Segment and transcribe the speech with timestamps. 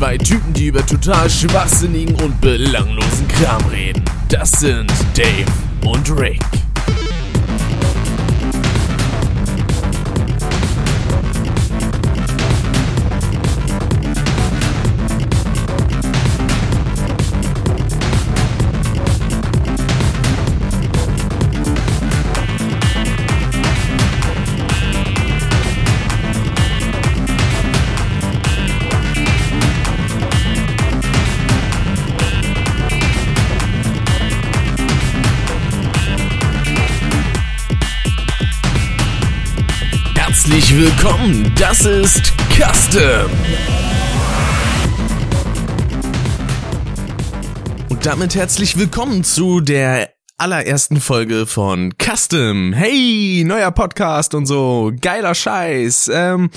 [0.00, 4.02] Zwei Typen, die über total schwachsinnigen und belanglosen Kram reden.
[4.30, 5.44] Das sind Dave
[5.84, 6.40] und Rick.
[40.80, 43.30] Willkommen, das ist Custom.
[47.90, 52.72] Und damit herzlich willkommen zu der allerersten Folge von Custom.
[52.72, 56.10] Hey, neuer Podcast und so, geiler Scheiß.
[56.14, 56.50] Ähm,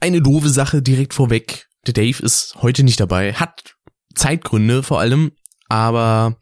[0.00, 1.66] eine doofe Sache direkt vorweg.
[1.88, 3.74] Der Dave ist heute nicht dabei, hat
[4.14, 5.32] Zeitgründe vor allem,
[5.68, 6.36] aber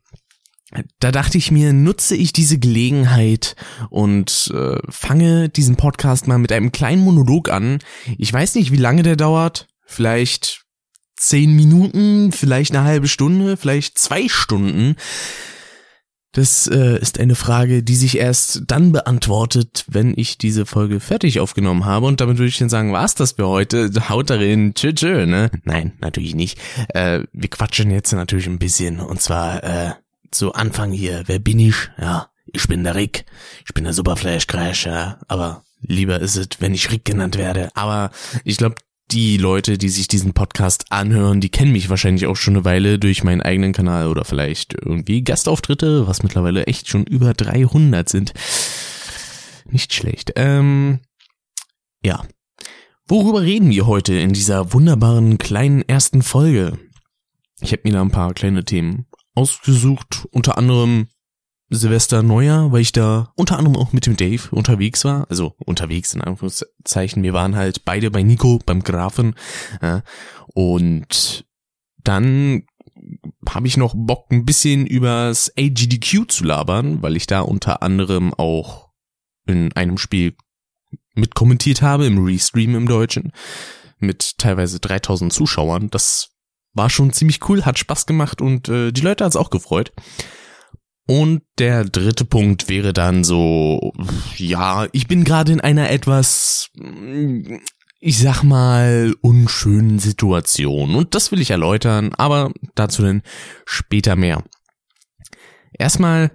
[1.01, 3.57] da dachte ich mir, nutze ich diese Gelegenheit
[3.89, 7.79] und äh, fange diesen Podcast mal mit einem kleinen Monolog an.
[8.19, 9.67] Ich weiß nicht, wie lange der dauert.
[9.85, 10.65] Vielleicht
[11.17, 14.97] zehn Minuten, vielleicht eine halbe Stunde, vielleicht zwei Stunden.
[16.33, 21.41] Das äh, ist eine Frage, die sich erst dann beantwortet, wenn ich diese Folge fertig
[21.41, 22.07] aufgenommen habe.
[22.07, 23.91] Und damit würde ich dann sagen, war's das für heute?
[24.09, 25.51] Haut darin, tschö, tschö, ne?
[25.65, 26.61] Nein, natürlich nicht.
[26.91, 29.01] Äh, wir quatschen jetzt natürlich ein bisschen.
[29.01, 29.91] Und zwar, äh,
[30.31, 31.75] zu Anfang hier, wer bin ich?
[31.99, 33.25] Ja, ich bin der Rick.
[33.67, 35.19] Ich bin der Superflash Crash, ja.
[35.29, 37.71] Aber lieber ist es, wenn ich Rick genannt werde.
[37.75, 38.11] Aber
[38.45, 38.77] ich glaube,
[39.11, 42.99] die Leute, die sich diesen Podcast anhören, die kennen mich wahrscheinlich auch schon eine Weile
[42.99, 48.33] durch meinen eigenen Kanal oder vielleicht irgendwie Gastauftritte, was mittlerweile echt schon über 300 sind.
[49.65, 50.33] Nicht schlecht.
[50.37, 51.01] Ähm,
[52.05, 52.25] ja.
[53.07, 56.79] Worüber reden wir heute in dieser wunderbaren kleinen ersten Folge?
[57.61, 59.07] Ich habe mir da ein paar kleine Themen
[59.41, 61.09] ausgesucht, unter anderem
[61.71, 66.13] Silvester Neujahr, weil ich da unter anderem auch mit dem Dave unterwegs war, also unterwegs
[66.13, 67.23] in Anführungszeichen.
[67.23, 69.35] Wir waren halt beide bei Nico, beim Grafen.
[69.81, 70.03] Ja,
[70.49, 71.47] und
[72.03, 72.65] dann
[73.49, 78.35] habe ich noch Bock, ein bisschen übers AGDQ zu labern, weil ich da unter anderem
[78.35, 78.91] auch
[79.47, 80.37] in einem Spiel
[81.15, 83.33] mitkommentiert habe, im Restream im Deutschen,
[83.99, 85.89] mit teilweise 3000 Zuschauern.
[85.89, 86.31] Das
[86.73, 89.93] war schon ziemlich cool, hat Spaß gemacht und äh, die Leute hat's auch gefreut.
[91.07, 93.93] Und der dritte Punkt wäre dann so,
[94.37, 96.71] ja, ich bin gerade in einer etwas,
[97.99, 100.95] ich sag mal, unschönen Situation.
[100.95, 103.23] Und das will ich erläutern, aber dazu dann
[103.65, 104.45] später mehr.
[105.73, 106.31] Erstmal,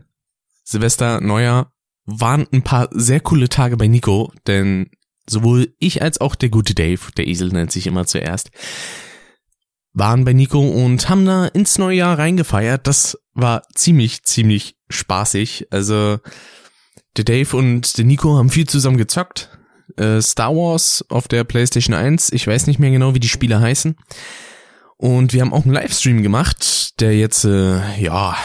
[0.66, 1.72] Silvester, Neujahr,
[2.06, 4.90] waren ein paar sehr coole Tage bei Nico, denn
[5.28, 8.52] sowohl ich als auch der gute Dave, der Esel nennt sich immer zuerst,
[9.96, 12.86] waren bei Nico und haben da ins neue Jahr reingefeiert.
[12.86, 15.68] Das war ziemlich, ziemlich spaßig.
[15.72, 16.20] Also
[17.18, 19.58] der Dave und der Nico haben viel zusammen gezockt.
[19.98, 22.34] Äh, Star Wars auf der PlayStation 1.
[22.34, 23.96] Ich weiß nicht mehr genau, wie die Spiele heißen.
[24.98, 28.36] Und wir haben auch einen Livestream gemacht, der jetzt, äh, ja,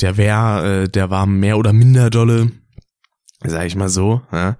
[0.00, 2.50] der wäre, äh, der war mehr oder minder dolle,
[3.42, 4.20] sag ich mal so.
[4.30, 4.58] Ja.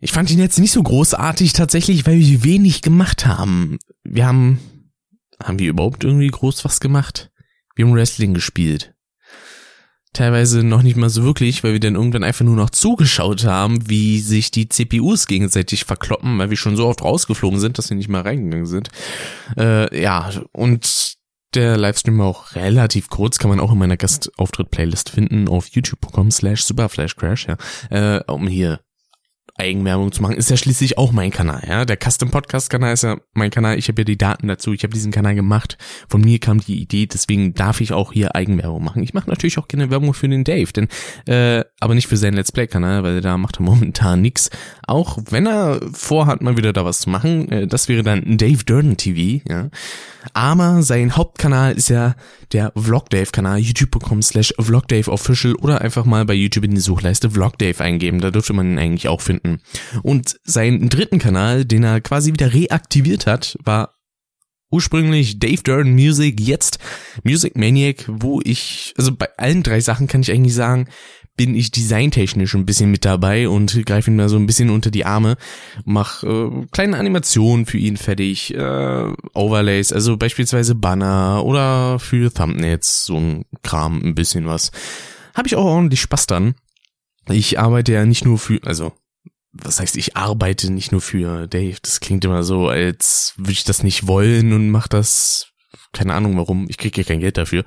[0.00, 3.78] Ich fand ihn jetzt nicht so großartig tatsächlich, weil wir wenig gemacht haben.
[4.02, 4.58] Wir haben
[5.42, 7.30] haben wir überhaupt irgendwie groß was gemacht?
[7.74, 8.94] Wir haben Wrestling gespielt.
[10.12, 13.88] Teilweise noch nicht mal so wirklich, weil wir dann irgendwann einfach nur noch zugeschaut haben,
[13.90, 17.96] wie sich die CPUs gegenseitig verkloppen, weil wir schon so oft rausgeflogen sind, dass wir
[17.96, 18.90] nicht mal reingegangen sind.
[19.56, 21.16] Äh, ja, und
[21.54, 26.30] der Livestream war auch relativ kurz, kann man auch in meiner Gastauftritt-Playlist finden auf youtube.com
[26.30, 27.56] slash superflashcrash, ja,
[27.90, 28.83] äh, um hier
[29.56, 31.84] Eigenwerbung zu machen, ist ja schließlich auch mein Kanal, ja.
[31.84, 33.78] Der Custom Podcast Kanal ist ja mein Kanal.
[33.78, 34.72] Ich habe ja die Daten dazu.
[34.72, 35.78] Ich habe diesen Kanal gemacht.
[36.08, 39.02] Von mir kam die Idee, deswegen darf ich auch hier Eigenwerbung machen.
[39.02, 40.88] Ich mache natürlich auch gerne Werbung für den Dave, denn
[41.26, 44.50] äh, aber nicht für seinen Let's Play Kanal, weil da macht er momentan nix.
[44.86, 48.64] Auch wenn er vorhat, mal wieder da was zu machen, äh, das wäre dann Dave
[48.64, 49.70] Durden TV, ja.
[50.32, 52.14] Aber sein Hauptkanal ist ja
[52.52, 58.20] der Vlogdave-Kanal, youtube.com slash vlogdaveofficial oder einfach mal bei YouTube in die Suchleiste Vlogdave eingeben,
[58.20, 59.60] da dürfte man ihn eigentlich auch finden.
[60.02, 63.94] Und seinen dritten Kanal, den er quasi wieder reaktiviert hat, war
[64.70, 66.78] ursprünglich Dave Durden Music, jetzt
[67.22, 70.88] Music Maniac, wo ich, also bei allen drei Sachen kann ich eigentlich sagen,
[71.36, 74.90] bin ich designtechnisch ein bisschen mit dabei und greife ihn mal so ein bisschen unter
[74.90, 75.36] die Arme,
[75.84, 83.04] mach äh, kleine Animationen für ihn fertig, äh, Overlays, also beispielsweise Banner oder für Thumbnails,
[83.04, 84.70] so ein Kram, ein bisschen was.
[85.34, 86.54] Habe ich auch ordentlich Spaß dran.
[87.28, 88.92] Ich arbeite ja nicht nur für, also
[89.52, 91.76] was heißt, ich arbeite nicht nur für Dave.
[91.80, 95.52] Das klingt immer so, als würde ich das nicht wollen und mach das,
[95.92, 97.64] keine Ahnung warum, ich kriege ja kein Geld dafür.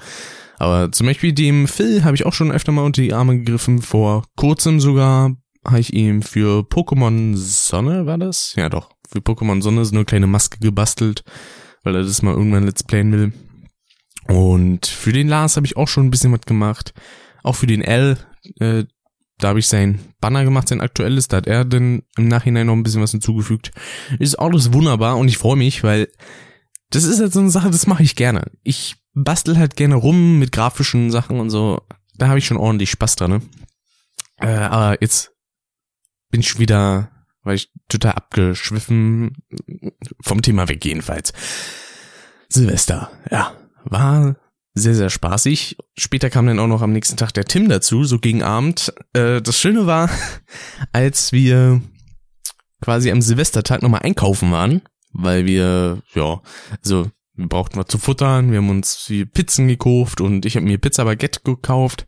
[0.57, 3.81] Aber zum Beispiel dem Phil habe ich auch schon öfter mal unter die Arme gegriffen,
[3.81, 8.54] vor kurzem sogar habe ich ihm für Pokémon Sonne, war das?
[8.56, 11.24] Ja doch, für Pokémon Sonne so eine kleine Maske gebastelt,
[11.83, 13.33] weil er das mal irgendwann Let's Playen will.
[14.27, 16.94] Und für den Lars habe ich auch schon ein bisschen was gemacht.
[17.44, 18.18] Auch für den L,
[18.60, 18.86] äh,
[19.39, 22.74] da habe ich sein Banner gemacht, sein aktuelles, da hat er dann im Nachhinein noch
[22.74, 23.71] ein bisschen was hinzugefügt.
[24.19, 26.10] Ist alles wunderbar und ich freue mich, weil
[26.89, 28.51] das ist halt so eine Sache, das mache ich gerne.
[28.63, 31.81] Ich bastel halt gerne rum mit grafischen Sachen und so.
[32.16, 33.42] Da habe ich schon ordentlich Spaß dran, ne?
[34.38, 35.31] Äh, aber jetzt
[36.30, 37.12] bin ich wieder,
[37.42, 39.38] weil ich total abgeschwiffen
[40.22, 41.34] vom Thema weg jedenfalls.
[42.50, 43.54] Silvester, ja,
[43.84, 44.36] war
[44.74, 45.78] sehr, sehr spaßig.
[45.98, 48.94] Später kam dann auch noch am nächsten Tag der Tim dazu, so gegen Abend.
[49.13, 50.10] Äh, das Schöne war,
[50.94, 51.81] als wir
[52.81, 54.81] quasi am Silvestertag nochmal einkaufen waren,
[55.17, 56.41] weil wir, ja,
[56.83, 60.77] also wir brauchten was zu futtern, wir haben uns Pizzen gekauft und ich habe mir
[60.77, 62.07] Pizza Baguette gekauft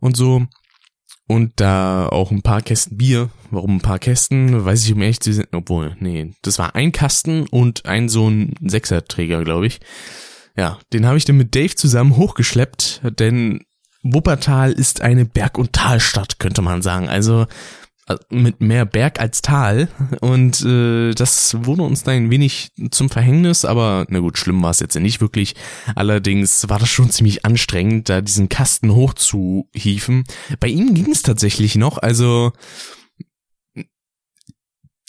[0.00, 0.46] und so.
[1.28, 3.30] Und da auch ein paar Kästen Bier.
[3.50, 4.64] Warum ein paar Kästen?
[4.64, 5.46] Weiß ich um ehrlich zu sein.
[5.52, 9.80] Obwohl, nee, das war ein Kasten und ein so ein Sechserträger, glaube ich.
[10.56, 13.64] Ja, den habe ich dann mit Dave zusammen hochgeschleppt, denn
[14.02, 17.08] Wuppertal ist eine Berg- und Talstadt, könnte man sagen.
[17.08, 17.46] Also
[18.30, 19.88] mit mehr Berg als Tal
[20.20, 24.70] und äh, das wurde uns da ein wenig zum Verhängnis, aber na gut, schlimm war
[24.70, 25.54] es jetzt nicht wirklich.
[25.94, 30.24] Allerdings war das schon ziemlich anstrengend, da diesen Kasten hochzuhieven.
[30.58, 32.52] Bei ihm ging es tatsächlich noch, also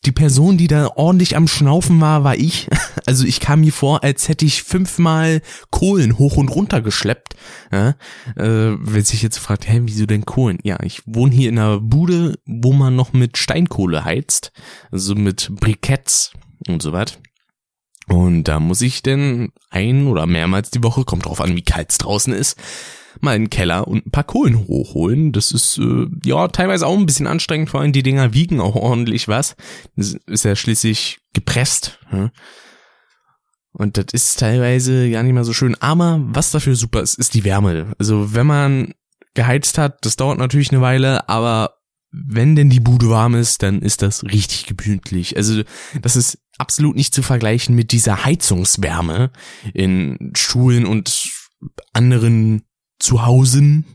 [0.06, 2.70] die Person, die da ordentlich am Schnaufen war, war ich.
[3.06, 5.42] Also ich kam mir vor, als hätte ich fünfmal
[5.72, 7.36] Kohlen hoch und runter geschleppt.
[7.70, 7.90] Ja,
[8.38, 10.58] äh, wenn sich jetzt fragt, hä, wieso denn Kohlen?
[10.64, 14.54] Ja, ich wohne hier in einer Bude, wo man noch mit Steinkohle heizt.
[14.90, 16.32] Also mit Briketts
[16.70, 17.16] und so weiter.
[18.08, 21.92] Und da muss ich denn ein oder mehrmals die Woche, kommt drauf an, wie kalt
[21.92, 22.58] es draußen ist,
[23.22, 25.32] mal in den Keller und ein paar Kohlen hochholen.
[25.32, 28.76] Das ist äh, ja teilweise auch ein bisschen anstrengend, vor allem die Dinger wiegen auch
[28.76, 29.56] ordentlich was.
[29.96, 32.00] Das ist ja schließlich gepresst.
[32.12, 32.32] Ja?
[33.74, 35.76] Und das ist teilweise gar nicht mehr so schön.
[35.82, 37.94] Aber was dafür super ist, ist die Wärme.
[37.98, 38.94] Also wenn man
[39.34, 41.78] geheizt hat, das dauert natürlich eine Weile, aber
[42.12, 45.36] wenn denn die Bude warm ist, dann ist das richtig gemütlich.
[45.36, 45.64] Also
[46.00, 49.32] das ist absolut nicht zu vergleichen mit dieser Heizungswärme
[49.74, 51.32] in Schulen und
[51.92, 52.64] anderen
[53.04, 53.86] Zuhausen.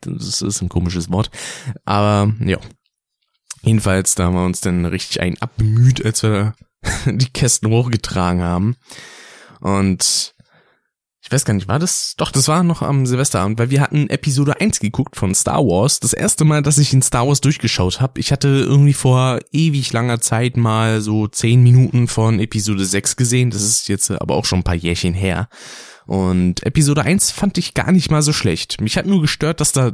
[0.00, 1.30] Das ist ein komisches Wort.
[1.84, 2.58] Aber ja.
[3.62, 6.54] Jedenfalls, da haben wir uns dann richtig ein abbemüht, als wir
[7.06, 8.76] die Kästen hochgetragen haben.
[9.60, 10.34] Und
[11.24, 12.14] ich weiß gar nicht, war das?
[12.16, 16.00] Doch, das war noch am Silvesterabend, weil wir hatten Episode 1 geguckt von Star Wars.
[16.00, 18.18] Das erste Mal, dass ich in Star Wars durchgeschaut habe.
[18.18, 23.50] Ich hatte irgendwie vor ewig langer Zeit mal so 10 Minuten von Episode 6 gesehen.
[23.50, 25.48] Das ist jetzt aber auch schon ein paar Jährchen her.
[26.06, 28.80] Und Episode 1 fand ich gar nicht mal so schlecht.
[28.80, 29.92] Mich hat nur gestört, dass da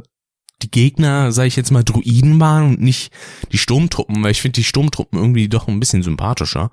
[0.61, 3.11] die Gegner, sage ich jetzt mal, Druiden waren und nicht
[3.51, 6.71] die Sturmtruppen, weil ich finde die Sturmtruppen irgendwie doch ein bisschen sympathischer.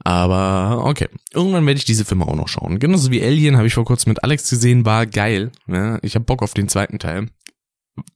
[0.00, 2.80] Aber okay, irgendwann werde ich diese Filme auch noch schauen.
[2.80, 5.52] Genauso wie Alien habe ich vor kurzem mit Alex gesehen, war geil.
[5.68, 7.28] Ja, ich habe Bock auf den zweiten Teil.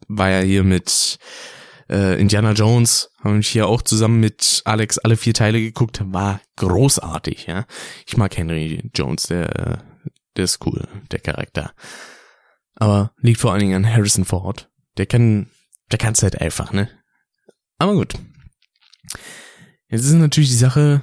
[0.09, 1.19] War ja hier mit
[1.89, 6.41] äh, Indiana Jones, haben ich hier auch zusammen mit Alex alle vier Teile geguckt, war
[6.57, 7.47] großartig.
[7.47, 7.65] Ja,
[8.07, 9.85] ich mag Henry Jones, der
[10.39, 11.75] der ist cool, der Charakter.
[12.77, 14.71] Aber liegt vor allen Dingen an Harrison Ford.
[14.97, 15.51] Der kann,
[15.91, 16.89] der kann's halt einfach, ne?
[17.79, 18.15] Aber gut.
[19.89, 21.03] Jetzt ist natürlich die Sache,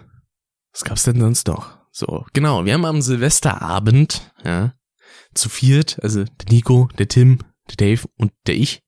[0.72, 1.78] was gab's denn sonst noch?
[1.92, 4.74] So, genau, wir haben am Silvesterabend, ja,
[5.34, 7.40] zu viert, also der Nico, der Tim,
[7.70, 8.84] der Dave und der ich,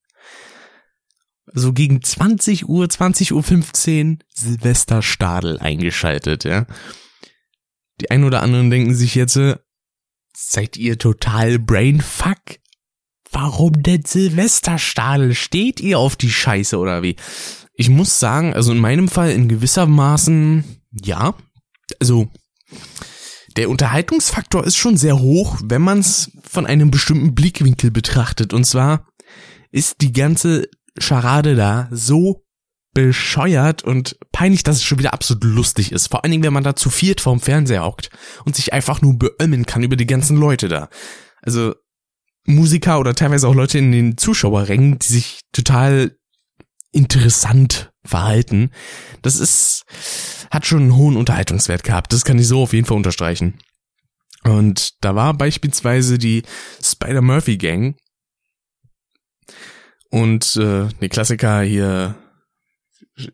[1.53, 6.67] so gegen 20 Uhr, 20 Uhr 15 Silvesterstadel eingeschaltet, ja.
[8.01, 9.39] Die einen oder anderen denken sich jetzt,
[10.39, 12.59] Seid ihr total brainfuck?
[13.31, 15.33] Warum denn Silvesterstadel?
[15.33, 17.15] Steht ihr auf die Scheiße oder wie?
[17.73, 21.33] Ich muss sagen, also in meinem Fall in gewissermaßen, ja.
[21.99, 22.29] Also,
[23.55, 28.53] der Unterhaltungsfaktor ist schon sehr hoch, wenn man es von einem bestimmten Blickwinkel betrachtet.
[28.53, 29.07] Und zwar
[29.71, 32.45] ist die ganze Scharade da so
[32.97, 36.07] bescheuert und peinlich, dass es schon wieder absolut lustig ist.
[36.07, 38.09] Vor allen Dingen, wenn man da zu viert vorm Fernseher hockt
[38.43, 40.89] und sich einfach nur beömmeln kann über die ganzen Leute da.
[41.43, 41.75] Also
[42.47, 46.17] Musiker oder teilweise auch Leute in den Zuschauerrängen, die sich total
[46.91, 48.71] interessant verhalten.
[49.21, 49.83] Das ist,
[50.49, 52.13] hat schon einen hohen Unterhaltungswert gehabt.
[52.13, 53.59] Das kann ich so auf jeden Fall unterstreichen.
[54.41, 56.41] Und da war beispielsweise die
[56.81, 57.95] Spider-Murphy Gang.
[60.09, 62.15] Und äh, die Klassiker hier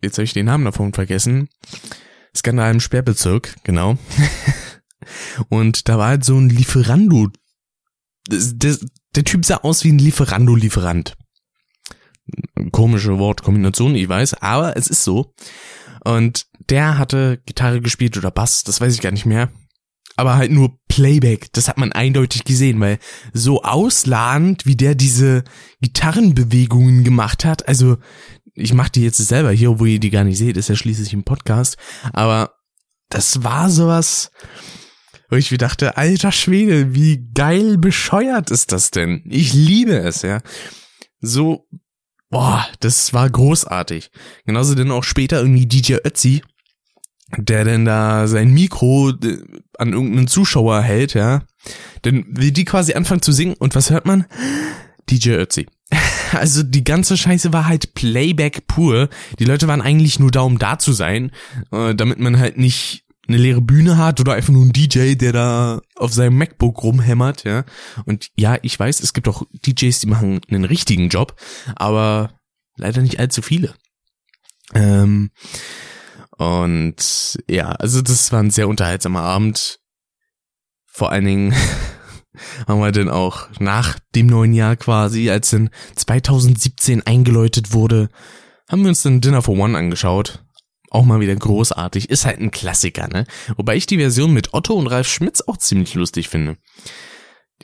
[0.02, 1.50] jetzt habe ich den Namen davon vergessen.
[2.36, 3.98] Skandal im Sperrbezirk, genau.
[5.50, 7.30] und da war halt so ein Lieferando.
[8.28, 8.78] Der,
[9.16, 11.16] der Typ sah aus wie ein Lieferando-Lieferant.
[12.72, 15.34] Komische Wortkombination, ich weiß, aber es ist so.
[16.06, 19.52] Und der hatte Gitarre gespielt oder Bass, das weiß ich gar nicht mehr.
[20.16, 23.00] Aber halt nur Playback, das hat man eindeutig gesehen, weil
[23.34, 25.44] so ausladend, wie der diese
[25.82, 27.98] Gitarrenbewegungen gemacht hat, also
[28.56, 31.14] ich mach die jetzt selber hier, obwohl ihr die gar nicht seht, ist ja schließlich
[31.14, 31.78] ein Podcast,
[32.12, 32.54] aber
[33.10, 34.32] das war sowas,
[35.30, 39.24] wo ich mir dachte, alter Schwede, wie geil bescheuert ist das denn?
[39.26, 40.42] Ich liebe es, ja.
[41.20, 41.68] So,
[42.30, 44.12] boah, das war großartig.
[44.46, 46.44] Genauso denn auch später irgendwie DJ Ötzi,
[47.38, 49.38] der denn da sein Mikro äh,
[49.78, 51.44] an irgendeinen Zuschauer hält, ja.
[52.06, 54.26] Denn will die quasi anfangen zu singen und was hört man?
[55.10, 55.68] DJ Ötzi.
[56.36, 59.10] Also die ganze Scheiße war halt Playback pur.
[59.40, 61.32] Die Leute waren eigentlich nur da, um da zu sein,
[61.72, 65.32] äh, damit man halt nicht eine leere Bühne hat oder einfach nur ein DJ, der
[65.32, 67.64] da auf seinem MacBook rumhämmert, ja.
[68.06, 71.40] Und ja, ich weiß, es gibt auch DJs, die machen einen richtigen Job,
[71.76, 72.38] aber
[72.76, 73.74] leider nicht allzu viele.
[74.74, 75.32] Ähm,
[76.38, 79.80] und ja, also das war ein sehr unterhaltsamer Abend.
[80.86, 81.56] Vor allen Dingen
[82.68, 88.10] haben wir dann auch nach dem neuen Jahr quasi, als dann 2017 eingeläutet wurde,
[88.70, 90.44] haben wir uns dann Dinner for One angeschaut.
[90.90, 92.10] Auch mal wieder großartig.
[92.10, 93.26] Ist halt ein Klassiker, ne?
[93.58, 96.58] Wobei ich die Version mit Otto und Ralf Schmitz auch ziemlich lustig finde.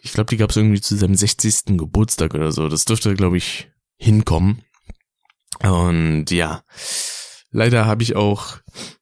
[0.02, 1.78] Ich glaube, die gab es irgendwie zu seinem 60.
[1.78, 2.70] Geburtstag oder so.
[2.70, 4.64] Das dürfte, glaube ich, hinkommen.
[5.62, 6.64] Und ja,
[7.52, 8.58] leider habe ich auch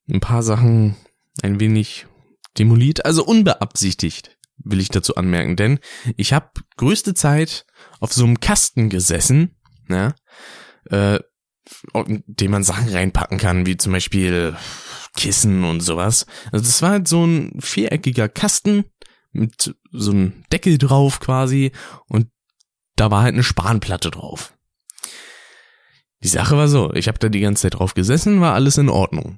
[0.10, 0.96] ein paar Sachen
[1.42, 2.08] ein wenig
[2.58, 5.80] demoliert, also unbeabsichtigt will ich dazu anmerken, denn
[6.16, 7.66] ich habe größte Zeit
[8.00, 9.56] auf so einem Kasten gesessen,
[9.88, 10.16] ne,
[10.90, 11.20] äh,
[12.04, 14.56] dem man Sachen reinpacken kann, wie zum Beispiel
[15.16, 16.26] Kissen und sowas.
[16.52, 18.86] Also das war halt so ein viereckiger Kasten
[19.32, 21.72] mit so einem Deckel drauf quasi
[22.08, 22.30] und
[22.96, 24.54] da war halt eine Spanplatte drauf.
[26.24, 28.90] Die Sache war so, ich habe da die ganze Zeit drauf gesessen, war alles in
[28.90, 29.38] Ordnung.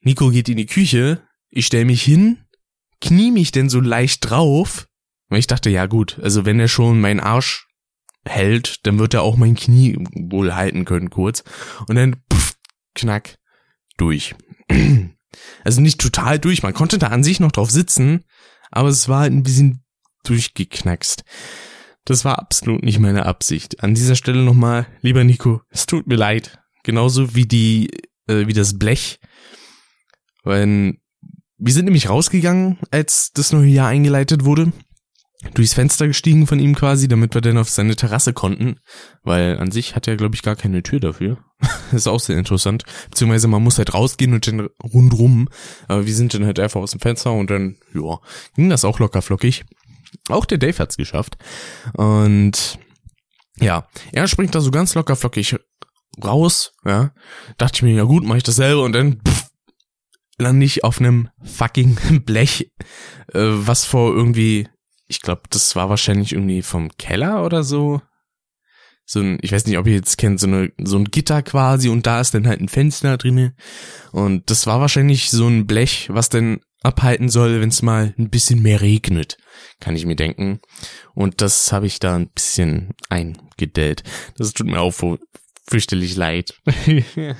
[0.00, 2.46] Nico geht in die Küche, ich stell mich hin,
[3.00, 4.88] knie mich denn so leicht drauf,
[5.28, 7.66] weil ich dachte, ja gut, also wenn er schon meinen Arsch
[8.24, 11.42] hält, dann wird er auch mein Knie wohl halten können kurz.
[11.86, 12.54] Und dann pff,
[12.94, 13.38] knack
[13.96, 14.34] durch.
[15.62, 18.24] Also nicht total durch, man konnte da an sich noch drauf sitzen,
[18.72, 19.84] aber es war halt ein bisschen
[20.24, 21.22] durchgeknackst.
[22.04, 23.82] Das war absolut nicht meine Absicht.
[23.82, 26.58] An dieser Stelle nochmal, lieber Nico, es tut mir leid.
[26.82, 27.90] Genauso wie die,
[28.26, 29.20] äh, wie das Blech.
[30.42, 30.99] Wenn
[31.60, 34.72] wir sind nämlich rausgegangen, als das neue Jahr eingeleitet wurde.
[35.54, 38.78] Durchs Fenster gestiegen von ihm quasi, damit wir dann auf seine Terrasse konnten.
[39.22, 41.38] Weil an sich hat er, glaube ich, gar keine Tür dafür.
[41.92, 42.84] ist auch sehr interessant.
[43.10, 45.48] Beziehungsweise man muss halt rausgehen und dann rundrum.
[45.88, 48.18] Aber wir sind dann halt einfach aus dem Fenster und dann, ja,
[48.54, 49.64] ging das auch locker flockig.
[50.28, 51.38] Auch der Dave hat's geschafft.
[51.94, 52.78] Und
[53.58, 55.56] ja, er springt da so ganz locker flockig
[56.22, 57.12] raus, ja.
[57.56, 59.49] Dachte ich mir, ja gut, mach ich das selber und dann pff,
[60.40, 62.70] lande ich auf einem fucking Blech,
[63.32, 64.68] äh, was vor irgendwie,
[65.06, 68.00] ich glaube, das war wahrscheinlich irgendwie vom Keller oder so.
[69.04, 71.88] So ein, ich weiß nicht, ob ihr jetzt kennt, so, eine, so ein Gitter quasi
[71.88, 73.54] und da ist dann halt ein Fenster drinne.
[74.12, 78.30] Und das war wahrscheinlich so ein Blech, was dann abhalten soll, wenn es mal ein
[78.30, 79.36] bisschen mehr regnet,
[79.80, 80.60] kann ich mir denken.
[81.14, 84.02] Und das habe ich da ein bisschen eingedellt.
[84.36, 84.94] Das tut mir auch
[85.70, 86.60] fürchterlich leid.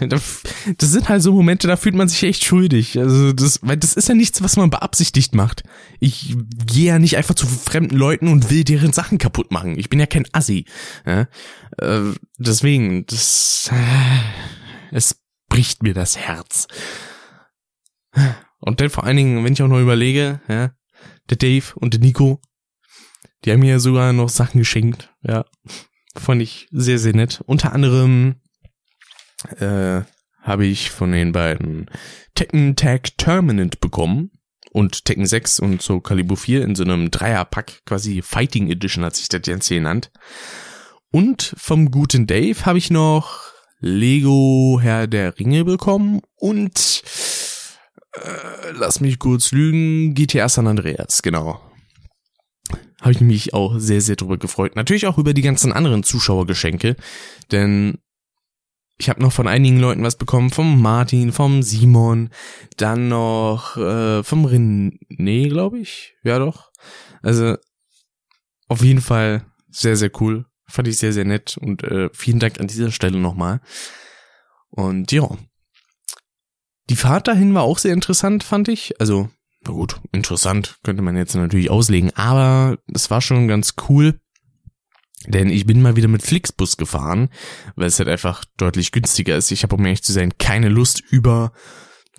[0.09, 0.43] das
[0.79, 2.97] sind halt so Momente, da fühlt man sich echt schuldig.
[2.97, 5.65] Also das, weil das ist ja nichts, was man beabsichtigt macht.
[5.99, 9.77] Ich gehe ja nicht einfach zu fremden Leuten und will deren Sachen kaputt machen.
[9.79, 10.65] Ich bin ja kein Assi.
[11.05, 11.27] Ja?
[11.79, 16.69] Äh, deswegen, das, äh, es bricht mir das Herz.
[18.61, 20.73] Und dann vor allen Dingen, wenn ich auch noch überlege, ja,
[21.31, 22.41] der Dave und der Nico,
[23.45, 25.45] die haben mir sogar noch Sachen geschenkt, ja.
[26.17, 27.43] Fand ich sehr, sehr nett.
[27.47, 28.37] Unter anderem
[29.59, 30.03] äh,
[30.43, 31.91] habe ich von den beiden
[32.35, 34.31] Tekken Tag Terminant bekommen
[34.73, 39.17] und Tekken 6 und so Calibur 4 in so einem Dreierpack, quasi Fighting Edition hat
[39.17, 40.11] sich das hier genannt.
[41.13, 43.51] Und vom guten Dave habe ich noch
[43.81, 47.03] Lego Herr der Ringe bekommen und
[48.13, 51.70] äh, lass mich kurz lügen, GTA San Andreas, genau.
[53.01, 54.77] Habe ich mich auch sehr, sehr drüber gefreut.
[54.77, 56.97] Natürlich auch über die ganzen anderen Zuschauergeschenke,
[57.51, 57.99] denn
[58.99, 62.29] ich habe noch von einigen Leuten was bekommen, vom Martin, vom Simon,
[62.77, 66.15] dann noch äh, vom René, glaube ich.
[66.23, 66.71] Ja doch.
[67.23, 67.57] Also
[68.69, 70.45] auf jeden Fall sehr, sehr cool.
[70.67, 73.61] Fand ich sehr, sehr nett und äh, vielen Dank an dieser Stelle nochmal.
[74.69, 75.29] Und ja.
[76.91, 79.01] Die Fahrt dahin war auch sehr interessant, fand ich.
[79.01, 79.31] Also,
[79.65, 84.21] na gut, interessant könnte man jetzt natürlich auslegen, aber es war schon ganz cool.
[85.27, 87.29] Denn ich bin mal wieder mit Flixbus gefahren,
[87.77, 89.51] weil es halt einfach deutlich günstiger ist.
[89.51, 91.53] Ich habe, um ehrlich zu sein, keine Lust über,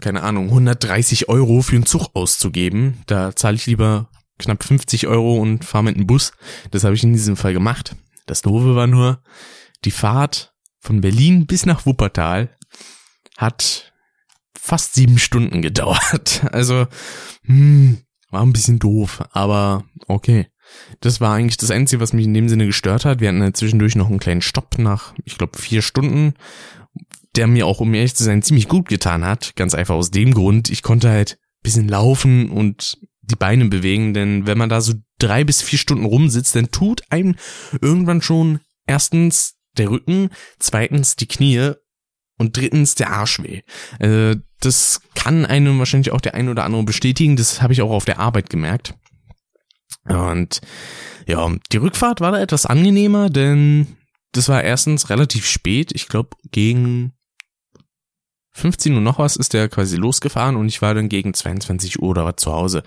[0.02, 3.02] keine Ahnung, 130 Euro für einen Zug auszugeben.
[3.08, 6.32] Da zahle ich lieber knapp 50 Euro und fahre mit dem Bus.
[6.70, 7.96] Das habe ich in diesem Fall gemacht.
[8.28, 9.24] Das Doofe war nur,
[9.84, 12.56] die Fahrt von Berlin bis nach Wuppertal
[13.38, 13.91] hat
[14.60, 16.42] fast sieben Stunden gedauert.
[16.52, 16.88] Also,
[17.46, 20.48] hm, war ein bisschen doof, aber okay.
[21.02, 23.20] Das war eigentlich das Einzige, was mich in dem Sinne gestört hat.
[23.20, 26.34] Wir hatten ja zwischendurch noch einen kleinen Stopp nach, ich glaube, vier Stunden,
[27.36, 29.56] der mir auch, um ehrlich zu sein, ziemlich gut getan hat.
[29.56, 34.48] Ganz einfach aus dem Grund, ich konnte halt bisschen laufen und die Beine bewegen, denn
[34.48, 37.36] wenn man da so drei bis vier Stunden rumsitzt, dann tut einem
[37.82, 40.30] irgendwann schon erstens der Rücken,
[40.60, 41.74] zweitens die Knie
[42.42, 43.62] und drittens der Arsch weh.
[44.00, 47.36] Äh, das kann einem wahrscheinlich auch der ein oder andere bestätigen.
[47.36, 48.96] Das habe ich auch auf der Arbeit gemerkt.
[50.06, 50.62] Und
[51.28, 53.96] ja, die Rückfahrt war da etwas angenehmer, denn
[54.32, 55.92] das war erstens relativ spät.
[55.94, 57.14] Ich glaube, gegen
[58.54, 62.10] 15 Uhr noch was ist der quasi losgefahren und ich war dann gegen 22 Uhr
[62.10, 62.84] oder was zu Hause.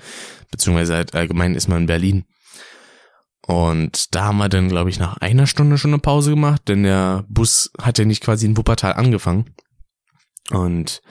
[0.50, 2.24] Beziehungsweise halt allgemein ist man in Berlin.
[3.46, 6.82] Und da haben wir dann, glaube ich, nach einer Stunde schon eine Pause gemacht, denn
[6.82, 9.54] der Bus hat ja nicht quasi in Wuppertal angefangen.
[10.50, 11.02] Und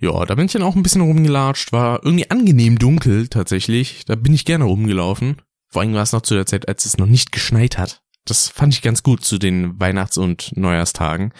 [0.00, 4.04] ja, da bin ich dann auch ein bisschen rumgelatscht, war irgendwie angenehm dunkel tatsächlich.
[4.06, 5.42] Da bin ich gerne rumgelaufen.
[5.68, 8.02] Vor allem war es noch zu der Zeit, als es noch nicht geschneit hat.
[8.24, 11.32] Das fand ich ganz gut zu den Weihnachts- und Neujahrstagen,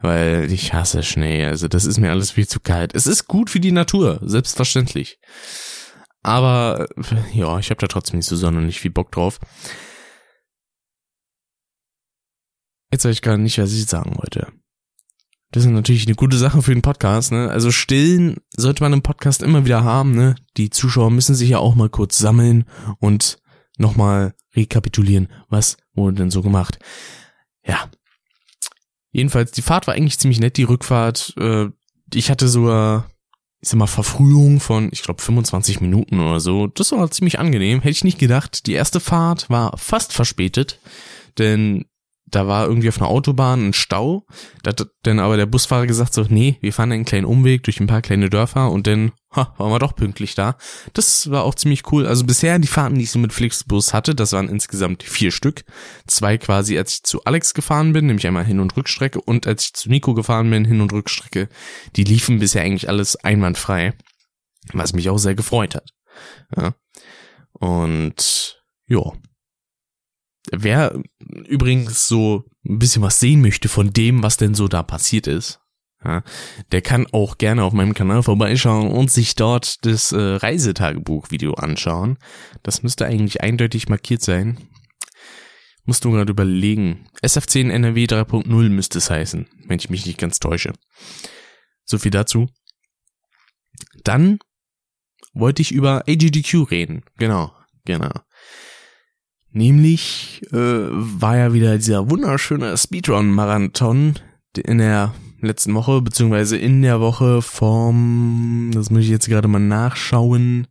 [0.00, 1.44] weil ich hasse Schnee.
[1.46, 2.94] Also das ist mir alles viel zu kalt.
[2.94, 5.18] Es ist gut für die Natur, selbstverständlich.
[6.22, 6.88] Aber
[7.32, 9.38] ja, ich habe da trotzdem nicht so sonderlich viel Bock drauf.
[12.92, 14.52] Jetzt weiß ich gar nicht, was ich sagen wollte.
[15.52, 17.50] Das ist natürlich eine gute Sache für den Podcast, ne?
[17.50, 20.36] Also stillen sollte man im Podcast immer wieder haben, ne?
[20.56, 22.64] Die Zuschauer müssen sich ja auch mal kurz sammeln
[22.98, 23.38] und
[23.76, 26.78] nochmal rekapitulieren, was wurde denn so gemacht.
[27.64, 27.90] Ja.
[29.10, 31.34] Jedenfalls, die Fahrt war eigentlich ziemlich nett, die Rückfahrt.
[31.36, 31.70] Äh,
[32.14, 33.10] ich hatte sogar
[33.62, 36.66] ich sag mal, Verfrühung von, ich glaube, 25 Minuten oder so.
[36.66, 37.80] Das war ziemlich angenehm.
[37.80, 38.66] Hätte ich nicht gedacht.
[38.66, 40.78] Die erste Fahrt war fast verspätet,
[41.38, 41.84] denn
[42.30, 44.26] da war irgendwie auf einer Autobahn ein Stau.
[44.62, 47.80] Da hat dann aber der Busfahrer gesagt so, nee, wir fahren einen kleinen Umweg durch
[47.80, 50.56] ein paar kleine Dörfer und dann ha, waren wir doch pünktlich da.
[50.92, 52.06] Das war auch ziemlich cool.
[52.06, 55.64] Also bisher die Fahrten, die ich so mit Flixbus hatte, das waren insgesamt vier Stück.
[56.06, 59.64] Zwei quasi, als ich zu Alex gefahren bin, nämlich einmal Hin- und Rückstrecke und als
[59.64, 61.48] ich zu Nico gefahren bin, Hin- und Rückstrecke.
[61.96, 63.94] Die liefen bisher eigentlich alles einwandfrei,
[64.72, 65.90] was mich auch sehr gefreut hat.
[66.56, 66.74] Ja.
[67.52, 69.12] Und ja,
[70.50, 71.00] Wer
[71.46, 75.60] übrigens so ein bisschen was sehen möchte von dem, was denn so da passiert ist,
[76.02, 76.22] ja,
[76.72, 82.16] der kann auch gerne auf meinem Kanal vorbeischauen und sich dort das äh, Reisetagebuch-Video anschauen.
[82.62, 84.58] Das müsste eigentlich eindeutig markiert sein.
[85.84, 87.06] Musst du gerade überlegen.
[87.22, 90.72] SF10 NRW 3.0 müsste es heißen, wenn ich mich nicht ganz täusche.
[91.84, 92.48] So viel dazu.
[94.04, 94.38] Dann
[95.34, 97.02] wollte ich über AGDQ reden.
[97.18, 97.52] Genau,
[97.84, 98.12] genau.
[99.52, 104.14] Nämlich äh, war ja wieder dieser wunderschöne Speedrun-Marathon
[104.56, 109.58] in der letzten Woche, beziehungsweise in der Woche vom, das muss ich jetzt gerade mal
[109.58, 110.68] nachschauen,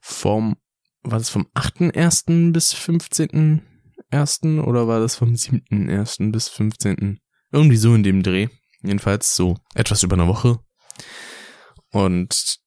[0.00, 0.56] vom,
[1.02, 2.52] war das vom 8.1.
[2.52, 4.60] bis 15.1.
[4.60, 6.30] oder war das vom 7.1.
[6.30, 7.18] bis 15.?
[7.52, 8.48] Irgendwie so in dem Dreh.
[8.82, 10.58] Jedenfalls so etwas über eine Woche.
[11.90, 12.58] Und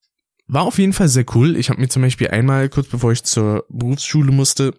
[0.47, 1.56] war auf jeden Fall sehr cool.
[1.56, 4.73] Ich habe mir zum Beispiel einmal, kurz bevor ich zur Berufsschule musste,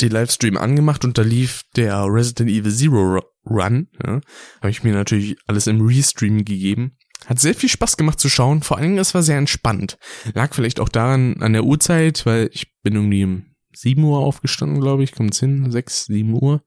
[0.00, 3.88] den Livestream angemacht und da lief der Resident Evil Zero Run.
[4.04, 4.20] Ja,
[4.60, 6.96] Habe ich mir natürlich alles im Restream gegeben.
[7.24, 8.62] Hat sehr viel Spaß gemacht zu schauen.
[8.62, 9.96] Vor allen Dingen, es war sehr entspannt.
[10.34, 14.80] Lag vielleicht auch daran an der Uhrzeit, weil ich bin irgendwie um 7 Uhr aufgestanden,
[14.80, 15.12] glaube ich.
[15.12, 15.70] Kommt's hin?
[15.70, 16.62] 6, 7 Uhr.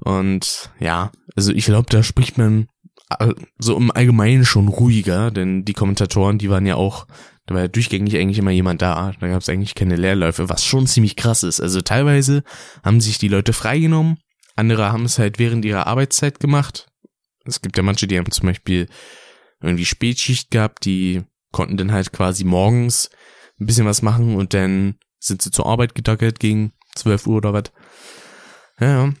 [0.00, 2.68] Und ja, also ich glaube, da spricht man
[3.58, 7.06] so im Allgemeinen schon ruhiger, denn die Kommentatoren, die waren ja auch
[7.46, 9.12] da war ja durchgängig eigentlich immer jemand da.
[9.18, 11.60] Da gab es eigentlich keine Leerläufe, was schon ziemlich krass ist.
[11.60, 12.44] Also teilweise
[12.84, 14.18] haben sich die Leute freigenommen,
[14.54, 16.86] andere haben es halt während ihrer Arbeitszeit gemacht.
[17.44, 18.88] Es gibt ja manche, die haben zum Beispiel
[19.60, 23.10] irgendwie Spätschicht gehabt, die konnten dann halt quasi morgens
[23.60, 27.52] ein bisschen was machen und dann sind sie zur Arbeit gedackelt gegen 12 Uhr oder
[27.52, 27.72] was.
[28.80, 29.12] Ja,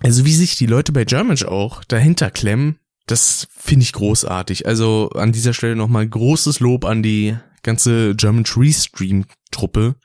[0.00, 4.66] also wie sich die Leute bei Germanch auch dahinter klemmen, das finde ich großartig.
[4.66, 9.96] Also an dieser Stelle nochmal großes Lob an die ganze German Tree Stream Truppe.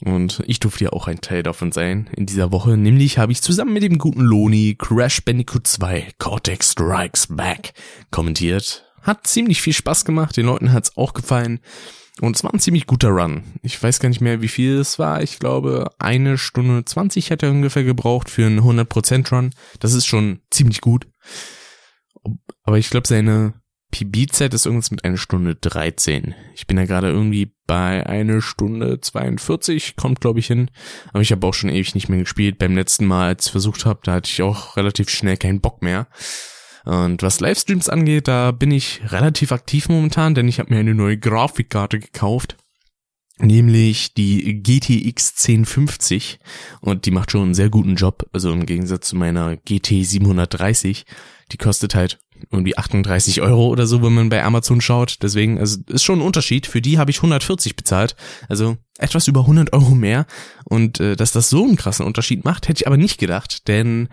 [0.00, 2.76] Und ich durfte ja auch ein Teil davon sein in dieser Woche.
[2.76, 7.72] Nämlich habe ich zusammen mit dem guten Loni Crash Bandicoot 2 Cortex Strikes Back
[8.10, 8.84] kommentiert.
[9.00, 11.60] Hat ziemlich viel Spaß gemacht, den Leuten hat's auch gefallen.
[12.20, 13.42] Und es war ein ziemlich guter Run.
[13.62, 15.22] Ich weiß gar nicht mehr, wie viel es war.
[15.22, 19.50] Ich glaube, eine Stunde 20 hätte er ungefähr gebraucht für einen 100% Run.
[19.80, 21.06] Das ist schon ziemlich gut.
[22.62, 23.54] Aber ich glaube, seine
[24.04, 26.34] PB-Zeit ist irgendwas mit einer Stunde 13.
[26.54, 30.70] Ich bin ja gerade irgendwie bei einer Stunde 42, kommt glaube ich hin.
[31.08, 32.58] Aber ich habe auch schon ewig nicht mehr gespielt.
[32.58, 35.82] Beim letzten Mal, als ich versucht habe, da hatte ich auch relativ schnell keinen Bock
[35.82, 36.08] mehr.
[36.84, 40.94] Und was Livestreams angeht, da bin ich relativ aktiv momentan, denn ich habe mir eine
[40.94, 42.56] neue Grafikkarte gekauft.
[43.38, 46.38] Nämlich die GTX 1050
[46.80, 51.04] und die macht schon einen sehr guten Job, also im Gegensatz zu meiner GT 730.
[51.52, 52.18] Die kostet halt
[52.50, 55.18] irgendwie 38 Euro oder so, wenn man bei Amazon schaut.
[55.22, 56.66] Deswegen, also ist schon ein Unterschied.
[56.66, 58.16] Für die habe ich 140 bezahlt.
[58.48, 60.26] Also etwas über 100 Euro mehr.
[60.64, 63.68] Und äh, dass das so einen krassen Unterschied macht, hätte ich aber nicht gedacht.
[63.68, 64.08] Denn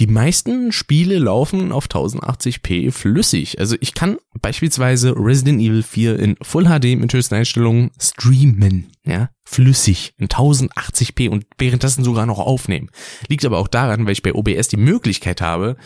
[0.00, 3.58] die meisten Spiele laufen auf 1080p flüssig.
[3.58, 8.90] Also ich kann beispielsweise Resident Evil 4 in Full HD mit höchsten Einstellungen streamen.
[9.04, 12.90] Ja, flüssig in 1080p und währenddessen sogar noch aufnehmen.
[13.28, 15.76] Liegt aber auch daran, weil ich bei OBS die Möglichkeit habe,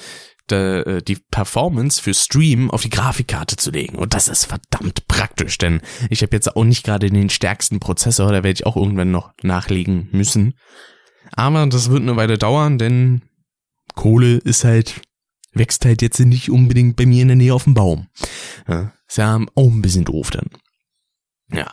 [0.50, 3.96] äh, die Performance für Stream auf die Grafikkarte zu legen.
[3.96, 8.28] Und das ist verdammt praktisch, denn ich habe jetzt auch nicht gerade den stärksten Prozessor,
[8.28, 10.54] da werde ich auch irgendwann noch nachlegen müssen.
[11.32, 13.22] Aber das wird eine Weile dauern, denn
[13.94, 15.00] Kohle ist halt,
[15.52, 18.08] wächst halt jetzt nicht unbedingt bei mir in der Nähe auf dem Baum.
[18.68, 20.50] Ja, ist ja auch ein bisschen doof dann.
[21.50, 21.72] Ja,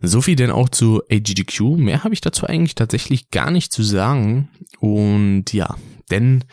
[0.00, 1.76] so viel denn auch zu AGDQ.
[1.76, 4.48] Mehr habe ich dazu eigentlich tatsächlich gar nicht zu sagen.
[4.80, 5.76] Und ja,
[6.10, 6.44] denn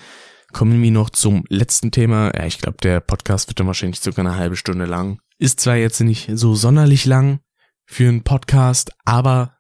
[0.52, 2.32] kommen wir noch zum letzten Thema.
[2.36, 5.20] Ja, ich glaube, der Podcast wird dann wahrscheinlich sogar eine halbe Stunde lang.
[5.38, 7.40] Ist zwar jetzt nicht so sonderlich lang
[7.86, 9.58] für einen Podcast, aber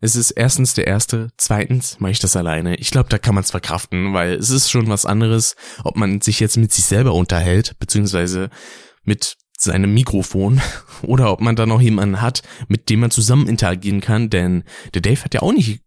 [0.00, 2.76] es ist erstens der erste, zweitens mache ich das alleine.
[2.76, 6.20] Ich glaube, da kann man es verkraften, weil es ist schon was anderes, ob man
[6.20, 8.50] sich jetzt mit sich selber unterhält, beziehungsweise
[9.04, 10.60] mit seinem Mikrofon
[11.02, 14.64] oder ob man da noch jemanden hat, mit dem man zusammen interagieren kann, denn
[14.94, 15.80] der Dave hat ja auch nicht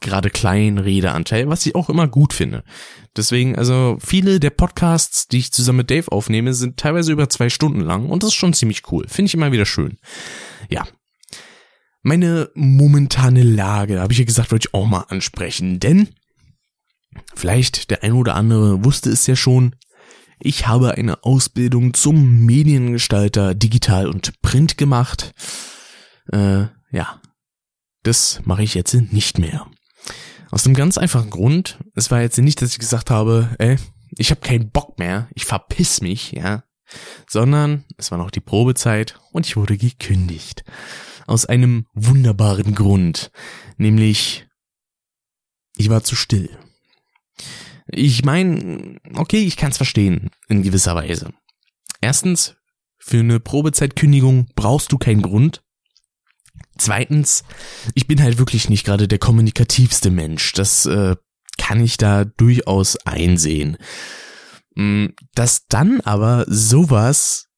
[0.00, 2.64] gerade kleinen Redeanteil, was ich auch immer gut finde.
[3.16, 7.48] Deswegen, also viele der Podcasts, die ich zusammen mit Dave aufnehme, sind teilweise über zwei
[7.48, 9.06] Stunden lang und das ist schon ziemlich cool.
[9.08, 9.98] Finde ich immer wieder schön.
[10.68, 10.86] Ja.
[12.02, 16.08] Meine momentane Lage, habe ich ja gesagt, wollte ich auch mal ansprechen, denn
[17.34, 19.76] vielleicht der ein oder andere wusste es ja schon,
[20.44, 25.34] ich habe eine Ausbildung zum Mediengestalter digital und print gemacht.
[26.32, 27.20] Äh, ja,
[28.02, 29.66] das mache ich jetzt nicht mehr.
[30.50, 31.78] Aus einem ganz einfachen Grund.
[31.94, 33.76] Es war jetzt nicht, dass ich gesagt habe, ey,
[34.16, 36.64] ich habe keinen Bock mehr, ich verpiss mich, ja.
[37.28, 40.64] Sondern es war noch die Probezeit und ich wurde gekündigt.
[41.26, 43.30] Aus einem wunderbaren Grund.
[43.78, 44.46] Nämlich,
[45.76, 46.50] ich war zu still.
[47.86, 51.32] Ich meine, okay, ich kann es verstehen, in gewisser Weise.
[52.00, 52.56] Erstens,
[52.98, 55.62] für eine Probezeitkündigung brauchst du keinen Grund.
[56.78, 57.44] Zweitens,
[57.94, 60.52] ich bin halt wirklich nicht gerade der kommunikativste Mensch.
[60.52, 61.16] Das äh,
[61.58, 63.76] kann ich da durchaus einsehen.
[64.74, 67.48] Mm, dass dann aber sowas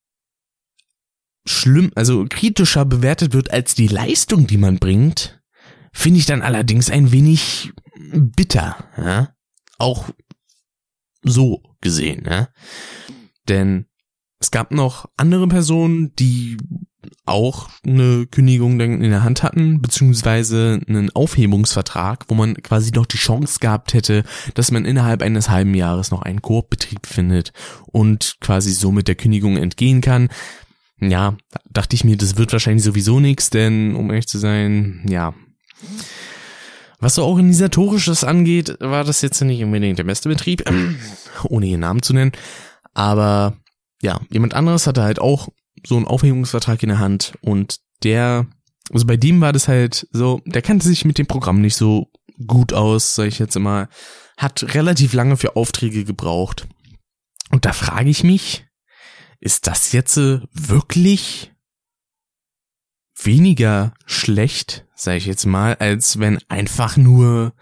[1.46, 5.40] schlimm, also kritischer bewertet wird als die Leistung, die man bringt,
[5.92, 7.72] finde ich dann allerdings ein wenig
[8.12, 8.76] bitter.
[8.96, 9.34] Ja?
[9.84, 10.08] Auch
[11.22, 12.48] so gesehen, ne?
[13.48, 13.86] Denn
[14.40, 16.56] es gab noch andere Personen, die
[17.26, 23.18] auch eine Kündigung in der Hand hatten, beziehungsweise einen Aufhebungsvertrag, wo man quasi noch die
[23.18, 27.52] Chance gehabt hätte, dass man innerhalb eines halben Jahres noch einen Koop-Betrieb findet
[27.86, 30.28] und quasi so mit der Kündigung entgehen kann.
[30.98, 31.36] Ja,
[31.70, 35.34] dachte ich mir, das wird wahrscheinlich sowieso nichts, denn um ehrlich zu sein, ja,
[36.98, 40.64] was so organisatorisches angeht, war das jetzt nicht unbedingt der beste Betrieb,
[41.44, 42.32] ohne ihren Namen zu nennen.
[42.92, 43.56] Aber
[44.02, 45.48] ja, jemand anderes hatte halt auch
[45.86, 48.46] so einen Aufhebungsvertrag in der Hand und der,
[48.92, 52.10] also bei dem war das halt so, der kannte sich mit dem Programm nicht so
[52.46, 53.88] gut aus, sag ich jetzt immer,
[54.36, 56.66] hat relativ lange für Aufträge gebraucht.
[57.50, 58.66] Und da frage ich mich,
[59.40, 61.52] ist das jetzt wirklich
[63.22, 67.52] weniger schlecht, sage ich jetzt mal, als wenn einfach nur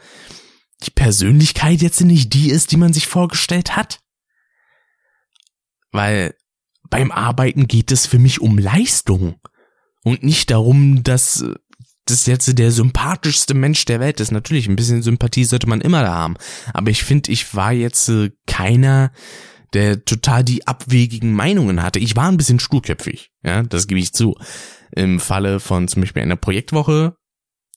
[0.83, 4.01] die Persönlichkeit jetzt nicht die ist, die man sich vorgestellt hat.
[5.91, 6.35] Weil
[6.89, 9.37] beim Arbeiten geht es für mich um Leistung
[10.03, 11.45] und nicht darum, dass
[12.07, 14.33] das jetzt der sympathischste Mensch der Welt ist.
[14.33, 16.37] Natürlich, ein bisschen Sympathie sollte man immer da haben.
[16.75, 19.13] Aber ich finde, ich war jetzt äh, keiner,
[19.73, 21.99] der total die abwegigen Meinungen hatte.
[21.99, 24.37] Ich war ein bisschen sturköpfig, ja, das gebe ich zu
[24.95, 27.17] im Falle von zum Beispiel einer Projektwoche,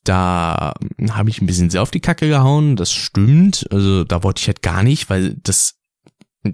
[0.05, 0.73] da
[1.09, 3.65] habe ich ein bisschen sehr auf die Kacke gehauen, das stimmt.
[3.71, 5.75] Also da wollte ich halt gar nicht, weil das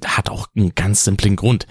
[0.06, 1.68] hat auch einen ganz simplen Grund.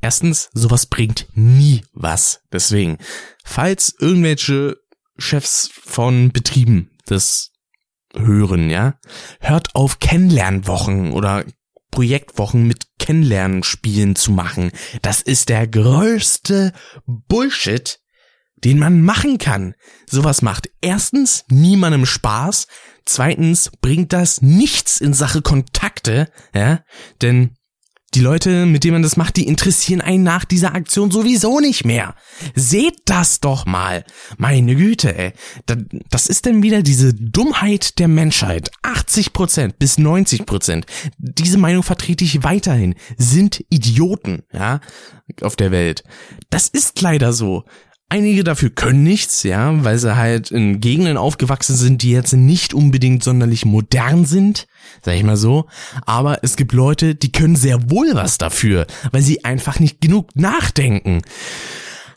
[0.00, 2.42] Erstens, sowas bringt nie was.
[2.52, 2.98] Deswegen,
[3.44, 4.76] falls irgendwelche
[5.16, 7.52] Chefs von Betrieben das
[8.14, 8.98] hören, ja,
[9.40, 11.44] hört auf Kennenlernwochen oder
[11.90, 14.70] Projektwochen mit Kennenlernspielen zu machen.
[15.02, 16.72] Das ist der größte
[17.06, 18.00] Bullshit,
[18.56, 19.74] den man machen kann.
[20.08, 22.66] Sowas macht erstens niemandem Spaß,
[23.04, 26.80] zweitens bringt das nichts in Sache Kontakte, ja,
[27.22, 27.56] denn
[28.14, 31.84] die Leute, mit denen man das macht, die interessieren einen nach dieser Aktion sowieso nicht
[31.84, 32.14] mehr.
[32.54, 34.04] Seht das doch mal.
[34.38, 35.32] Meine Güte, ey.
[36.08, 38.70] Das ist denn wieder diese Dummheit der Menschheit.
[38.82, 40.84] 80% bis 90%.
[41.18, 42.94] Diese Meinung vertrete ich weiterhin.
[43.18, 44.80] Sind Idioten, ja,
[45.42, 46.02] auf der Welt.
[46.48, 47.64] Das ist leider so.
[48.08, 52.72] Einige dafür können nichts, ja, weil sie halt in Gegenden aufgewachsen sind, die jetzt nicht
[52.72, 54.68] unbedingt sonderlich modern sind,
[55.02, 55.66] sag ich mal so.
[56.04, 60.36] Aber es gibt Leute, die können sehr wohl was dafür, weil sie einfach nicht genug
[60.36, 61.22] nachdenken.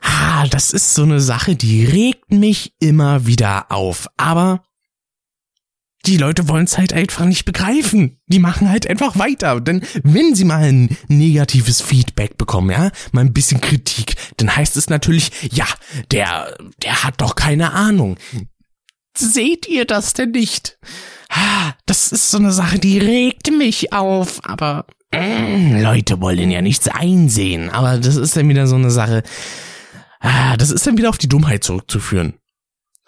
[0.01, 4.07] Ah, das ist so eine Sache, die regt mich immer wieder auf.
[4.15, 4.63] Aber
[6.05, 8.19] die Leute wollen es halt einfach nicht begreifen.
[8.27, 9.59] Die machen halt einfach weiter.
[9.59, 14.77] Denn wenn sie mal ein negatives Feedback bekommen, ja, mal ein bisschen Kritik, dann heißt
[14.77, 15.65] es natürlich, ja,
[16.11, 18.17] der, der hat doch keine Ahnung.
[19.17, 20.79] Seht ihr das denn nicht?
[21.85, 26.87] Das ist so eine Sache, die regt mich auf, aber äh, Leute wollen ja nichts
[26.87, 27.69] einsehen.
[27.69, 29.23] Aber das ist dann wieder so eine Sache.
[30.19, 32.33] Ah, das ist dann wieder auf die Dummheit zurückzuführen.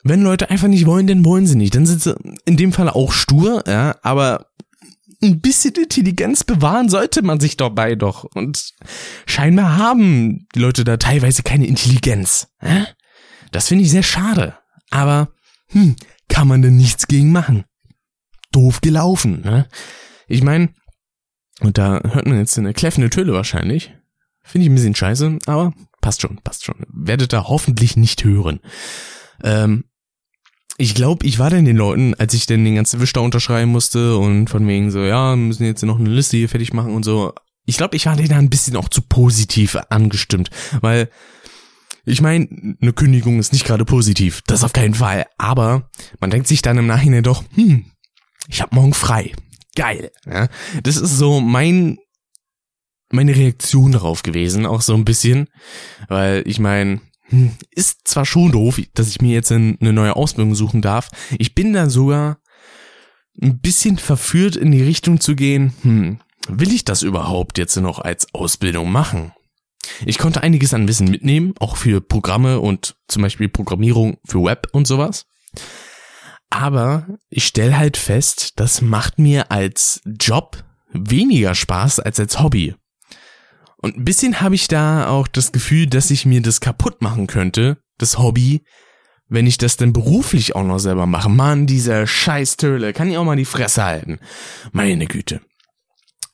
[0.03, 1.75] Wenn Leute einfach nicht wollen, dann wollen sie nicht.
[1.75, 4.47] Dann sind sie in dem Fall auch stur, ja, aber
[5.23, 8.23] ein bisschen Intelligenz bewahren sollte man sich dabei doch.
[8.23, 8.73] Und
[9.25, 12.47] scheinbar haben die Leute da teilweise keine Intelligenz.
[12.61, 12.87] Ja?
[13.51, 14.57] Das finde ich sehr schade.
[14.89, 15.29] Aber,
[15.67, 15.95] hm,
[16.27, 17.65] kann man denn nichts gegen machen?
[18.51, 19.67] Doof gelaufen, ne?
[20.27, 20.73] Ich meine,
[21.59, 23.93] und da hört man jetzt eine kläffende Töle wahrscheinlich.
[24.43, 26.75] Finde ich ein bisschen scheiße, aber passt schon, passt schon.
[26.91, 28.59] Werdet da hoffentlich nicht hören.
[29.43, 29.85] Ähm,
[30.81, 33.71] ich glaube, ich war denn den Leuten, als ich denn den ganzen Wisch da unterschreiben
[33.71, 37.05] musste und von wegen so, ja, müssen jetzt noch eine Liste hier fertig machen und
[37.05, 37.33] so.
[37.65, 40.49] Ich glaube, ich war denen da ein bisschen auch zu positiv angestimmt,
[40.81, 41.11] weil
[42.03, 42.47] ich meine,
[42.81, 46.79] eine Kündigung ist nicht gerade positiv, das auf keinen Fall, aber man denkt sich dann
[46.79, 47.85] im Nachhinein doch, hm,
[48.47, 49.33] ich hab morgen frei.
[49.75, 50.47] Geil, ja?
[50.81, 51.99] Das ist so mein
[53.13, 55.47] meine Reaktion darauf gewesen, auch so ein bisschen,
[56.07, 57.01] weil ich meine,
[57.71, 61.09] ist zwar schon doof, dass ich mir jetzt eine neue Ausbildung suchen darf.
[61.37, 62.39] Ich bin da sogar
[63.41, 67.99] ein bisschen verführt in die Richtung zu gehen, hm, will ich das überhaupt jetzt noch
[67.99, 69.33] als Ausbildung machen?
[70.05, 74.67] Ich konnte einiges an Wissen mitnehmen, auch für Programme und zum Beispiel Programmierung für Web
[74.71, 75.25] und sowas.
[76.49, 82.75] Aber ich stelle halt fest, das macht mir als Job weniger Spaß als als Hobby.
[83.81, 87.27] Und ein bisschen habe ich da auch das Gefühl, dass ich mir das kaputt machen
[87.27, 88.63] könnte, das Hobby,
[89.27, 91.29] wenn ich das denn beruflich auch noch selber mache.
[91.29, 94.19] Mann, dieser scheiß Töle, kann ich auch mal die Fresse halten.
[94.71, 95.41] Meine Güte.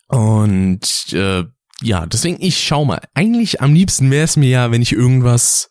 [0.07, 1.43] Und äh,
[1.81, 3.01] ja, deswegen, ich schau mal.
[3.13, 5.69] Eigentlich am liebsten wäre es mir ja, wenn ich irgendwas,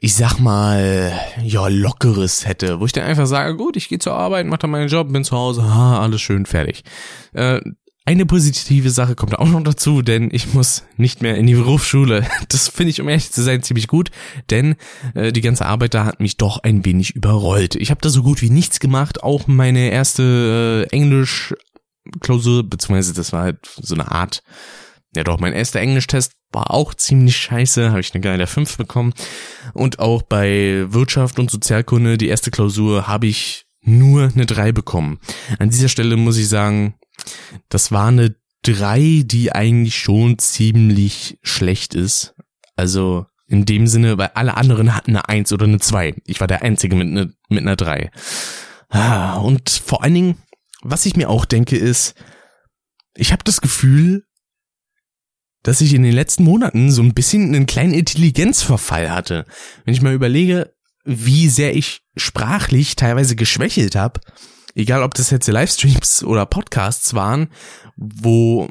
[0.00, 1.12] ich sag mal,
[1.42, 4.70] ja, lockeres hätte, wo ich dann einfach sage, gut, ich gehe zur Arbeit, mach dann
[4.70, 6.84] meinen Job, bin zu Hause, ha, alles schön, fertig.
[7.32, 7.60] Äh,
[8.06, 12.26] eine positive Sache kommt auch noch dazu, denn ich muss nicht mehr in die Berufsschule.
[12.48, 14.10] Das finde ich, um ehrlich zu sein, ziemlich gut,
[14.48, 14.76] denn
[15.14, 17.76] äh, die ganze Arbeit da hat mich doch ein wenig überrollt.
[17.76, 23.32] Ich habe da so gut wie nichts gemacht, auch meine erste äh, Englisch-Klausur, beziehungsweise das
[23.32, 24.42] war halt so eine Art,
[25.14, 29.12] ja doch, mein erster Englisch-Test war auch ziemlich scheiße, habe ich eine geile 5 bekommen.
[29.72, 35.18] Und auch bei Wirtschaft und Sozialkunde, die erste Klausur, habe ich nur eine 3 bekommen.
[35.58, 36.94] An dieser Stelle muss ich sagen,
[37.68, 42.34] das war eine 3, die eigentlich schon ziemlich schlecht ist.
[42.76, 46.14] Also in dem Sinne, weil alle anderen hatten eine 1 oder eine 2.
[46.24, 48.10] Ich war der Einzige mit, ne, mit einer 3.
[48.88, 50.36] Ah, und vor allen Dingen,
[50.82, 52.14] was ich mir auch denke, ist,
[53.16, 54.24] ich habe das Gefühl,
[55.62, 59.44] dass ich in den letzten Monaten so ein bisschen einen kleinen Intelligenzverfall hatte.
[59.84, 60.72] Wenn ich mal überlege,
[61.04, 64.20] wie sehr ich sprachlich teilweise geschwächelt habe,
[64.74, 67.48] egal ob das jetzt Livestreams oder Podcasts waren,
[67.96, 68.68] wo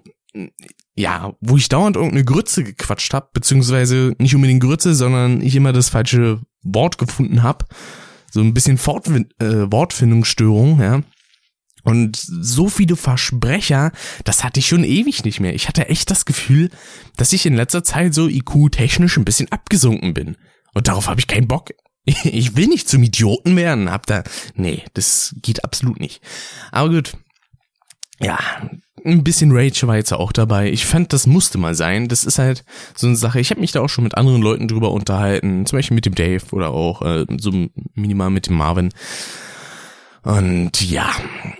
[0.95, 5.71] ja, wo ich dauernd irgendeine Grütze gequatscht habe, beziehungsweise nicht unbedingt Grütze, sondern ich immer
[5.71, 7.65] das falsche Wort gefunden habe.
[8.29, 11.01] So ein bisschen Fortwin äh, Wortfindungsstörung, ja.
[11.83, 13.93] Und so viele Versprecher,
[14.25, 15.55] das hatte ich schon ewig nicht mehr.
[15.55, 16.69] Ich hatte echt das Gefühl,
[17.15, 20.35] dass ich in letzter Zeit so IQ-technisch ein bisschen abgesunken bin.
[20.73, 21.71] Und darauf habe ich keinen Bock
[22.23, 24.23] Ich will nicht zum Idioten werden, hab da,
[24.55, 26.21] nee, das geht absolut nicht.
[26.71, 27.13] Aber gut.
[28.21, 28.37] Ja,
[29.05, 30.69] ein bisschen Rage war jetzt auch dabei.
[30.69, 32.09] Ich fand, das musste mal sein.
[32.09, 33.39] Das ist halt so eine Sache.
[33.39, 36.15] Ich habe mich da auch schon mit anderen Leuten drüber unterhalten, zum Beispiel mit dem
[36.15, 37.51] Dave oder auch äh, so
[37.93, 38.89] minimal mit dem Marvin.
[40.23, 41.09] Und ja,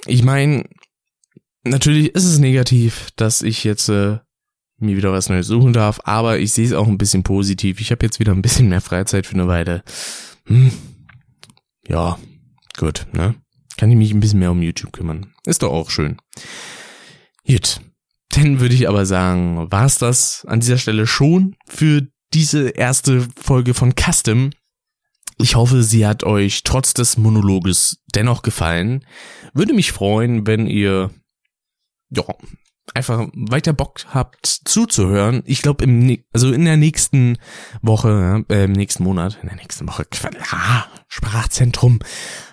[0.05, 0.65] ich meine,
[1.63, 4.17] natürlich ist es negativ, dass ich jetzt äh,
[4.79, 7.79] mir wieder was Neues suchen darf, aber ich sehe es auch ein bisschen positiv.
[7.79, 9.83] Ich habe jetzt wieder ein bisschen mehr Freizeit für eine Weile.
[10.49, 10.71] Hm.
[11.87, 12.19] Ja,
[12.77, 13.35] gut, ne?
[13.77, 15.33] Kann ich mich ein bisschen mehr um YouTube kümmern.
[15.45, 16.17] Ist doch auch schön.
[17.47, 17.79] Gut.
[18.31, 23.73] Dann würde ich aber sagen, war's das an dieser Stelle schon für diese erste Folge
[23.73, 24.51] von Custom.
[25.37, 29.05] Ich hoffe, sie hat euch trotz des Monologes dennoch gefallen.
[29.53, 31.11] Würde mich freuen, wenn ihr
[32.09, 32.23] ja,
[32.95, 35.43] einfach weiter Bock habt zuzuhören.
[35.45, 37.37] Ich glaube im also in der nächsten
[37.81, 40.05] Woche, äh, im nächsten Monat, in der nächsten Woche,
[40.51, 41.99] ah, Sprachzentrum.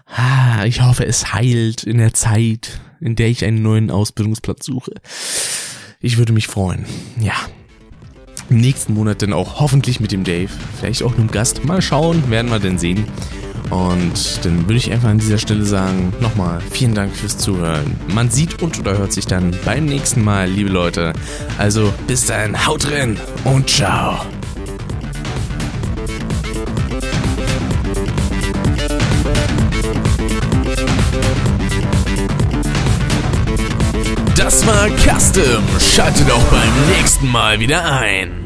[0.06, 4.92] Ah, ich hoffe, es heilt in der Zeit, in der ich einen neuen Ausbildungsplatz suche.
[6.00, 6.86] Ich würde mich freuen.
[7.20, 7.34] Ja.
[8.48, 10.52] Im nächsten Monat dann auch hoffentlich mit dem Dave.
[10.78, 11.64] Vielleicht auch einem Gast.
[11.64, 13.06] Mal schauen, werden wir denn sehen.
[13.70, 17.96] Und dann würde ich einfach an dieser Stelle sagen, nochmal vielen Dank fürs Zuhören.
[18.08, 21.12] Man sieht und oder hört sich dann beim nächsten Mal, liebe Leute.
[21.58, 24.20] Also bis dann, haut drin und ciao.
[34.36, 35.64] Das war Custom.
[35.80, 38.45] Schaltet auch beim nächsten Mal wieder ein.